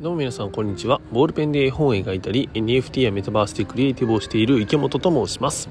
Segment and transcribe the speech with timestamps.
[0.00, 1.00] どうも皆さんこんにちは。
[1.10, 5.68] ボールペンで絵本を描いたり NFT やメタバースでクリエイティブをしている池本と申します。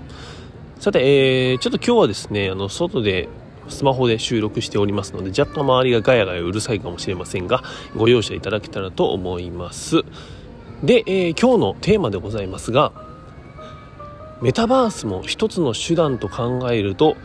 [0.82, 3.30] さて、えー、ちょっと今日はですねあの外で
[3.70, 7.64] スマホで収録しておりますので若干周りがガヤガヤうるさいかもしれませんが
[7.96, 10.04] ご容赦いただけたらと思います。
[10.84, 12.92] で、えー、今日のテーマでございますが
[14.42, 17.16] メタバースも一つの手段と考えると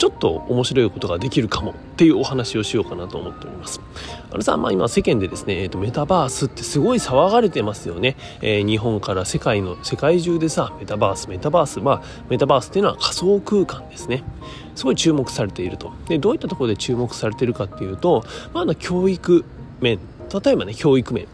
[0.00, 3.82] ちょっと面白いことができるかもっていうお話をしようかなと思っております。
[4.30, 14.22] あのさ、まあ、今世間でですね、えーと、メタバースってすごい騒がれてますよね、えー、日本から世界の世界中でさメタバースメタバースまあメタバースっていうのは仮想空間ですね。
[14.74, 15.92] すごい注目されていると。
[16.08, 18.24] でどういったところで注目されているかっていうと、
[18.54, 19.44] まあ、あの教育
[19.82, 19.98] 面。
[20.42, 21.26] 例えばね教育面。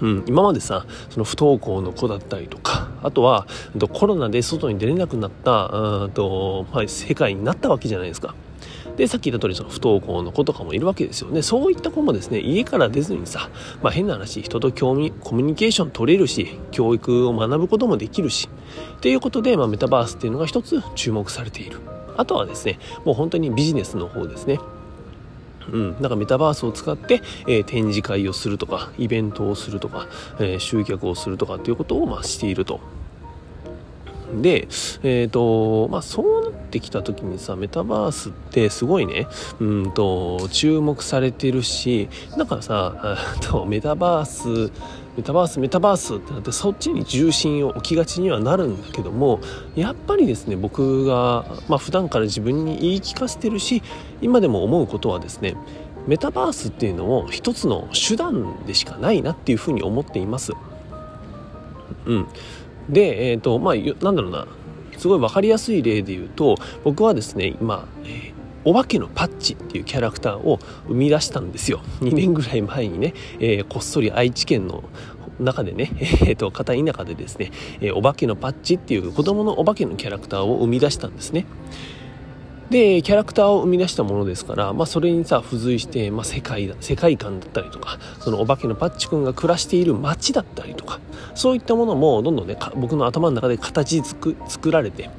[0.00, 3.46] うん、今までさその不登校の子だったりとかあとは
[3.92, 8.34] コロナで外に出れなくなったうんと、まあ、世界になったわけじゃないですか。
[8.96, 11.40] でさっき言った通りその不登校の子とかもいるわけですよね。
[11.42, 13.48] そういった子もですね家から出ずにさ、
[13.82, 18.50] まあ、変な話人と興味コミュニケーション取れるし教育を学ぶこともできるし
[18.96, 21.80] っていうことで、まあ、メタバースっていうのが一つ注目されている。
[22.16, 24.58] あとはですねもう本当にビジネスの方ですね。
[25.72, 30.08] うん、なんかメタバースを使って、えー、展示会をするとかイベントをするとか、
[30.38, 32.80] えー、集客をするとかっていうことを、まあ、していると。
[34.34, 34.68] で、
[35.02, 39.26] え、ー、と、まあ、そうなってきた時にさ、メタバースってすごいね、
[39.58, 44.72] うんと、注目されてるし、なんかさ、とメタバース、
[45.20, 49.40] メタバースメタバースってなってそっちに重心を置きがちにはなるんだけども
[49.76, 53.82] やっぱりですね僕が、まあ、普段から自分に言い聞かせてるし
[54.22, 55.56] 今でも思うことはですね
[56.06, 60.52] メタバースっていうのを一つの手段でしかないなっていうふうに思っています。
[62.06, 62.26] うん、
[62.88, 64.46] で、えーとまあ、なんだろうな
[64.96, 71.80] すごい分かりやすい例で言うと僕はですね今、えーお化けのパッチっていうキャラクターを生み出したんですよ。
[72.00, 74.84] 2年ぐらい前にね、えー、こっそり愛知県の
[75.38, 77.50] 中でね、 えーと、片田舎でですね、
[77.80, 81.46] えー、お化けのパッチっていう子供のお化けのキャラクターを生み出したんですね。
[82.68, 91.00] で、キャラクターを生み出したものですから、まあ、それにさ、付随して、まあ、世界、世界観だったりとか、そのお化けのパッチ君が暮らしている街だったりとか、
[91.34, 95.10] そういったものもどんどんね、僕の頭の中で形作作られて、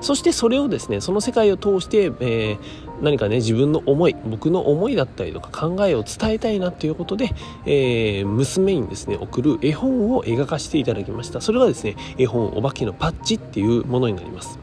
[0.00, 2.58] そしてそれをですねその世界を通して、えー、
[3.02, 7.30] 何かね自分の思い僕の思いだったりとか考えを伝えたいなということで、
[7.66, 14.58] えー、娘にですね送る絵本を描かせていただきましたそれがですね絵本お化けのパッチっていうものになります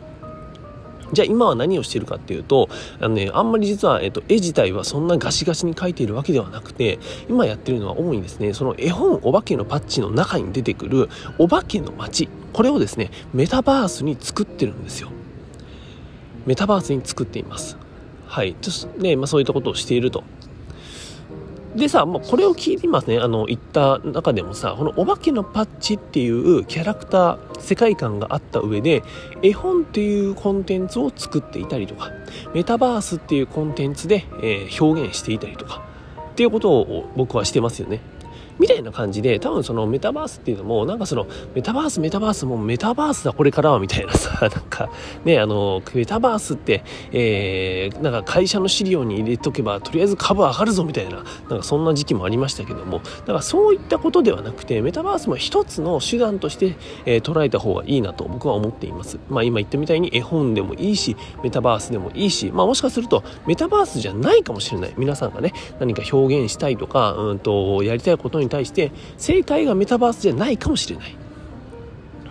[1.13, 2.69] じゃあ今は何をしてるかっていうと、
[2.99, 6.99] あのね、あんまり実は、えっと、絵自体はそんなガシガシに描いているわけではなくて、
[7.29, 15.09] 今やってるのは主にですね、その絵本お化けのパッチの中に出てくるお化けの街、これをですね、メタバースに作ってるんですよ。
[16.45, 17.77] メタバースに作っています。
[18.31, 18.55] はい。
[18.97, 20.23] ね、まあ、そういったことをしていると。
[21.75, 29.03] でさ、もうこれを聞いてますね、あの、言った中でもさ、このお化けのパッチっていうキャラクター、世界観があった上で、
[29.41, 32.09] 絵本っていうコンテンツを作っていたりとか、
[32.53, 35.81] メタバースっていうコンテンツで、えー、表現していたりとか、
[36.31, 37.99] っていうことを僕はしてますよね。
[38.61, 44.91] みたいな感じで、多分そのメタバースっていうのも、なんかその、メタバース、メタバース、もうメタバースだ、これからは、みたいなさ、なんか、
[45.25, 59.17] ね、あの、メタバースって、えー、なんか会社の資料に入れとけば、とりあえず株上がるぞ、みたいな、なんかそんな時期もありましたけども、だからそういったことではなくて、メタバースも一つの手段として、えー、捉えた方がいいなと僕は思っています。
[59.27, 64.93] まあ今言ったみたいに絵本でもいいし、メタバースでもいいし、まあもしかすると、メタバースじゃないかもしれない。
[64.97, 71.15] 皆さんがね、何か表現したいとか、うんと、やりたいことに対して、正解がメタバースじゃないかもしれない。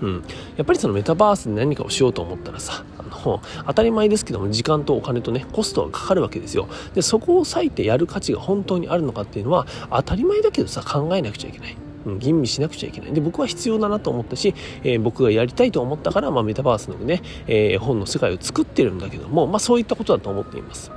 [0.02, 0.24] うん、
[0.56, 6.68] やっぱりそのメタバースで何かをしようと思ったらさあの当たり前ですけども時間とお金とねコストがかかるわけですよ。
[6.94, 11.76] でそこを割いてやる価値が本当にあるのかっていうのは当たり前だけどさ考えなくちゃいけない。
[12.06, 13.12] うん、吟味しなくちゃいけない。
[13.12, 14.54] で僕は必要だなと思ったし、
[14.84, 20.90] えー、僕がやりたいと思ったから、まあ、メタバースのね、えー、本の世界を作ってるんだけども、まあ、そういったことだと思っています。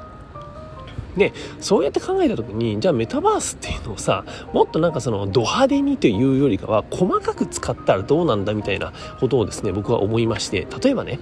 [1.17, 11.19] でそうやって考えた時にじゃあメタバースっていうのをさもっとなんかそのド派手にというよりかは細かく使ったらどうなんだみたいなことをですね僕は思いまして例えばね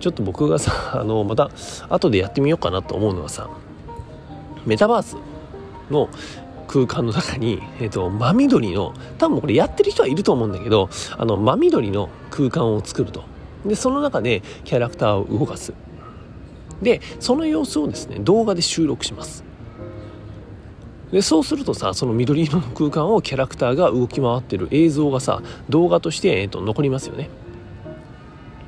[0.00, 1.50] ちょっと僕がさあのまた
[1.88, 3.48] 後でやってみようかなと思うのはさ
[4.66, 5.16] メタバース
[5.90, 6.08] の
[6.68, 13.24] 空間の中に、えっ、ー、と、真緑の、多分これやってる人はいると思うんだけど、あの、真緑の空間を作ると。
[13.64, 15.72] で、その中でキャラクターを動かす。
[16.82, 19.44] でその様子をですね動画で収録します。
[21.10, 27.30] でそうするとさその緑色の空間をキャラクターが動き回ってる映像がさ動画として、えーと、残りますよね。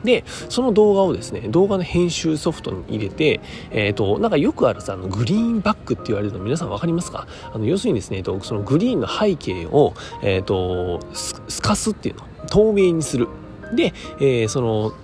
[0.02, 7.26] でその動画をですね動画の編集ソフトに入れて、えーと、なんかよくあるさあのグリーンバックって言われるの皆さん分かりますか？
[7.52, 9.92] あの要するにですね、と、そのグリーンの背景を、
[10.22, 13.28] えーと、透かすっていうの透明にする。
[13.74, 14.94] で、えー、その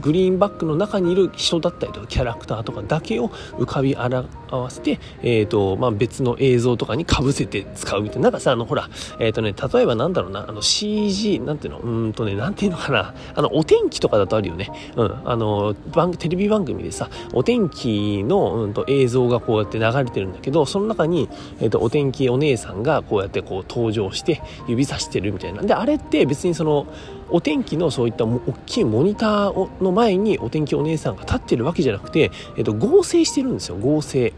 [0.00, 4.08] グリーンバックの中にいる人だったりとかキャラクターとかだけを浮かび上
[4.52, 8.88] 表せて、えーとまあ、別の映像とかにかぶせて使うみたいななんかさあのほら、
[9.18, 21.28] えーとね、例えばなんだろうなあの CG なんていうのうんとねなんていうのかなあのお天気とかだとあるよね、うん、あの番テレビ番組でさお天気の、うん、と映像がこうやって流れてるんだけどその中に、
[21.60, 26.86] えーと、お天気お姉さんがこうやってこう登場して指さしてるみたいなであれって別にその
[27.30, 34.32] お天気のそういった大きいモニターの前にお天気お姉さんが立ってるわけじゃなくて、えっと、合成してるんですよ合成。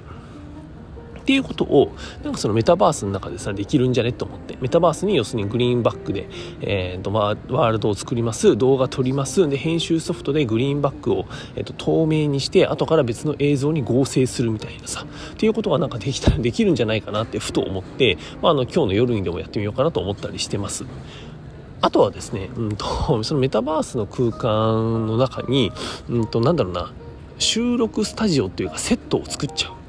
[1.24, 1.90] っていうことを
[2.22, 4.58] なんかそのメタバースの中でさできるんじゃねと思って。
[4.60, 6.28] メタバースに要するにグリーンバックで、
[6.60, 8.58] えーとまあ、ワールドを作ります。
[8.58, 9.48] 動画撮ります。
[9.48, 11.24] で編集ソフトでグリーンバックを、
[11.56, 15.06] えーと、透明にして後から別の映像に合成するみたいなさ。
[15.32, 20.84] っていうことがなんかできたらできるんじゃないかなってふと思って、まあ、あの今日の夜にでもやってみようかなと思ったりしてます。
[21.80, 22.84] あとはですね、うんと、
[23.24, 25.72] そのメタバースの空間の中に、
[26.10, 26.92] うんと、なんだろうな、
[27.38, 29.83] 収録スタジオっていうかセットを作っちゃう。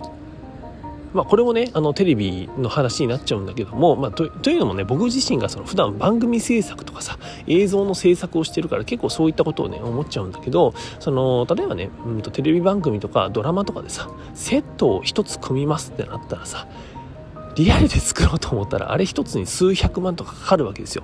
[1.15, 7.17] まあ、これもねあのテレビの話になっちゃうんだけども、まあ、とというのもね僕自身がその普段番組制作とかさ
[7.47, 16.67] 映像の制作をしてるから結構そういったことをね思っちゃうんだけどその例えばね、うんとテレビ番組とかドラマとかでさセットを1つ組みますってなったらさ
[17.55, 21.03] リアルで作ろうと思ったらあれ1つに数百万とかかかるわけですよ。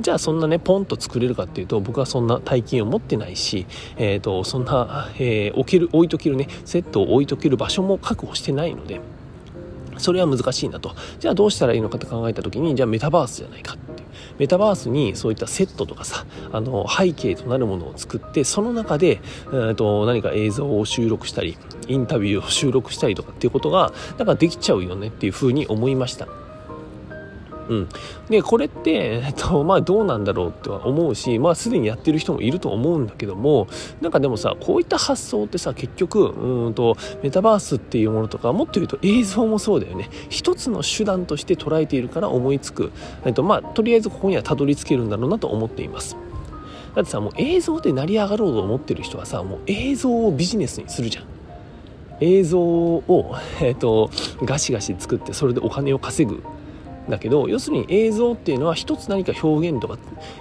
[0.00, 3.66] じゃあそんなねポンと作れるかっていうと僕はそんな大金を持ってないし、
[3.96, 9.00] えーと、そんな、えー、置ける置いとけるねセットを置いとける場所も確保してないので
[9.96, 14.08] それは難しいなとじゃあどうしたらいいのかと考えた時にじゃあメタバースじゃないかっていう
[14.38, 21.58] メタバースにそういったセットとかさあの背景となるものを作ってその中で、えーと何か映像を収録したり
[21.88, 26.28] インタビューを収録したりとかっていうことがなんかできちゃうよねっていうふうに思いました。
[27.68, 27.88] うん、
[28.30, 33.68] でこれって、えっとまあ、どうなんだろうとは思うし、まあ、すでにやってる人もいると思うんだけども
[34.00, 40.08] なんかでもさこういった発想ってさ結局うんとメタバースっていうものとかもっと言うと映像もそうだよね。
[40.30, 42.90] 一つの手段として捉えているから思いつく、
[43.24, 46.16] えっとまあ、とりあえずここにはたどり着けるんだろうなと思っています。
[46.94, 51.24] だってさもう映像で成り上がろうと思ってる人はさもう映像をビジネスにするじゃん。
[52.20, 54.10] 映像を、えーと
[54.42, 56.42] ガシガシ作ってそれでお金を稼ぐ。
[57.10, 59.98] だけど要するに映像っていうのは一つ何か表現とか、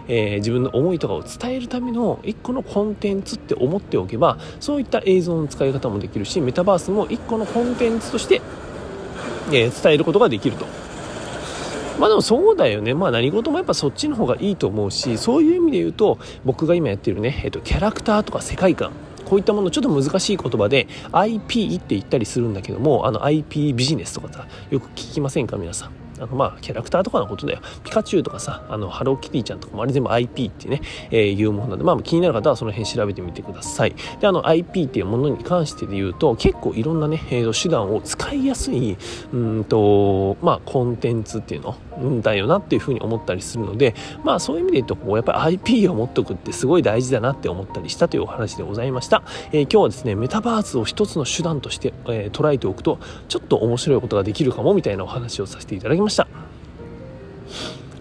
[0.08, 8.42] えー、自分の思いとかを伝えるための一個のコンテンツって思っておけばそういった映像の使い方もできるしメタバースも一個のコンテンツとして、
[9.50, 10.66] えー、伝えることができると。
[12.00, 12.94] まあでもそうだよね。
[12.94, 18.92] まあ何事もやっぱそっちの方がいいと思うし、そういう意味で言うと、僕が今やってるね、えっと、キャラクターとか世界観、
[19.28, 26.06] こういったものちょっと難しい言葉で IP って言ったりするんだけどもあの IP ビジネスとかさよく聞きませんか皆さん？
[26.19, 27.62] あのまあキャラクターとかのことだよ。
[27.84, 30.81] ピカチュウとかさあのハローキティちゃんとかもあれ全部 IP ってね、
[31.12, 33.96] えー、いうものなんで、まあ、気になる方はその辺調べてみてください。
[34.19, 38.98] であの IP っていうものに関してで言うと結構いろんなね、えー、手段を使いやすい
[39.34, 56.37] うんとまあコンテンツっていうのんだよなっていうふうに思ったりするのでまあそういう意味で言うとこうやっぱり IP を持っておくってすごい大事だなって思ったりしたというお話でございました、えー、今日はですねメタバースを一つの手段として、えー、捉えておくとちょっと面白いことができるかもみたいなお話をさせていただきました。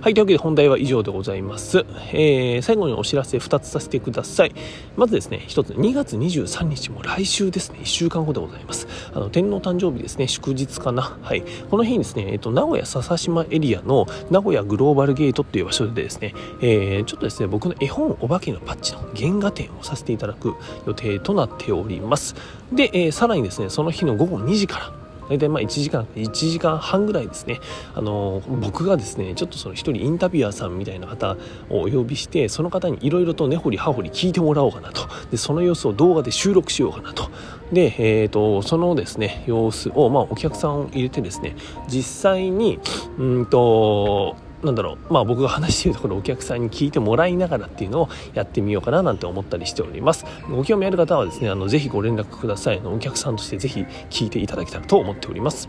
[0.06, 1.84] はい、というわけで本題は以上でございます。
[2.12, 4.54] えー、最後にお知らせ2つさせてください。
[4.96, 8.86] まずですね、1つ、2月23日も来週ですね、1週間後でございます。
[9.12, 11.18] あの、天皇誕生日ですね、祝日かな。
[11.20, 11.42] はい。
[11.68, 20.54] この日にですね、えっ、と、名古屋笹島エリアの名古屋グローバルゲートっていう場所でですね、えー、ちょっとですね、僕の絵本お化けのパッチの原画展をさせていただく
[20.86, 22.36] 予定となっております。
[22.72, 24.92] で、えー、さらにですね、その日の午後2時から、
[25.28, 27.60] 大体まあ1時間1時間半ぐらいですね。
[27.94, 31.36] あの僕がですねちょっとその一人インタビュアーさんみたいな方
[31.70, 35.08] をお呼びしてその方にいろいろと根掘り葉掘り聞いてもらおうかなと。
[35.30, 37.30] でその様子を動画で収録しようかなと。
[37.72, 41.56] で、えーと、そのですね様子を、まあ、お客さんを入れてですね
[41.88, 42.78] 実際に
[43.18, 50.24] うんとなんだろう、まあ僕が話しているところお客さんに聞いてもらいながらっていうのをやってみようかななんて思ったりしております。
[50.48, 52.92] ご興味ある方はですね、あのぜひご連絡くださいの。
[52.92, 55.68] お客さんとしてぜひ聞いていただけたらと思っております。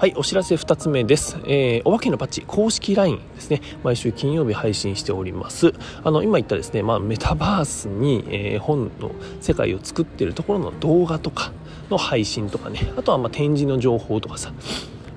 [0.00, 1.36] はい、お知らせ2つ目です。
[1.44, 3.60] えー、お化けのパッチ公式 LINE ですね。
[3.84, 5.74] 毎週金曜日配信しております。
[6.02, 9.10] あの、今言ったですね、まあ、メタバースに、えー、本の
[9.42, 11.52] 世界を作ってるところの動画とか
[11.90, 14.54] の配信とかね、あとはま展示の情報とかさ、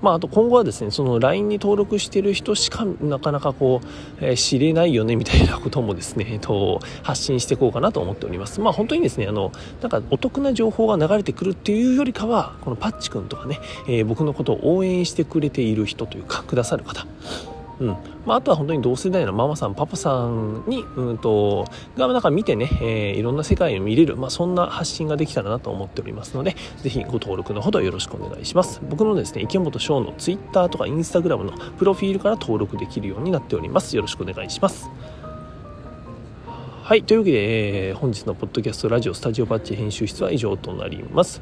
[0.03, 3.88] まあ、あと今後はですねその LINE に登録してる人しかなかなかこう、
[4.19, 8.60] えー、知れないよねみたいなこともですね、えー、と発信していこうかなと思っております。
[8.60, 17.07] まあ本当にですねあのなんかお得な情報が流れてくるっていうよりかはこのパッチ君とかね、えー、僕のことを応援してくれている人というかくださる方
[17.80, 17.88] うん。
[18.25, 21.65] まあ、あとは本当に同世代のママさんパパさんにうんと
[21.98, 28.82] がなんか見てね、えー、いろんな世界を見れる、まあ、そんな発信ができたらなと思っておりますのでぜひご登録のほどよろしくお願いします。
[28.89, 33.96] 僕のですね池本翔の Twitter とか Instagram のプロフィールから登録できるようになっております。
[33.96, 34.89] よろしくお願いします。
[36.84, 37.03] はい。
[37.03, 41.42] というわけで、えー、本日のポッドキャストラジオスタジオバッチ編集室は以上となります。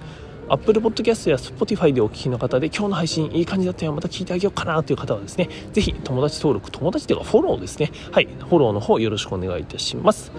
[0.50, 7.92] Apple Podcast や Spotify でお聞きの方で今日の配信いい感じだったよまた聞いてあげようかなという方はですねぜひ友達登録友達というかフォローですね。
[8.12, 10.32] はいフォローの方よろしくお願いいたします。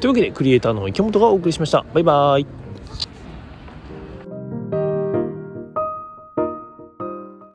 [0.00, 1.84] というわけでクリエイターの池本がお送りしました。
[1.94, 2.61] バイバーイ。